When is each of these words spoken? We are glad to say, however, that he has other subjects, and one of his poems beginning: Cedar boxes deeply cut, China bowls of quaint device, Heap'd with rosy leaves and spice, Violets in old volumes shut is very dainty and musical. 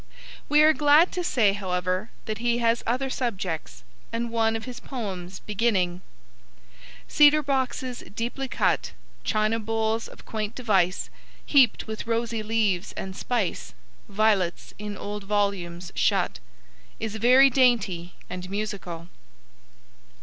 We 0.49 0.63
are 0.63 0.73
glad 0.73 1.11
to 1.11 1.23
say, 1.23 1.53
however, 1.53 2.09
that 2.25 2.39
he 2.39 2.57
has 2.57 2.81
other 2.87 3.11
subjects, 3.11 3.83
and 4.11 4.31
one 4.31 4.55
of 4.55 4.65
his 4.65 4.79
poems 4.79 5.41
beginning: 5.41 6.01
Cedar 7.07 7.43
boxes 7.43 7.99
deeply 8.15 8.47
cut, 8.47 8.93
China 9.23 9.59
bowls 9.59 10.07
of 10.07 10.25
quaint 10.25 10.55
device, 10.55 11.11
Heap'd 11.45 11.83
with 11.83 12.07
rosy 12.07 12.41
leaves 12.41 12.93
and 12.93 13.15
spice, 13.15 13.75
Violets 14.09 14.73
in 14.79 14.97
old 14.97 15.25
volumes 15.25 15.91
shut 15.93 16.39
is 16.99 17.17
very 17.17 17.51
dainty 17.51 18.15
and 18.27 18.49
musical. 18.49 19.07